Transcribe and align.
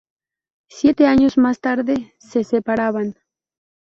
Siete 0.71 1.05
años 1.05 1.37
más 1.37 1.59
tarde 1.61 2.15
se 2.17 2.43
separaban. 2.43 3.17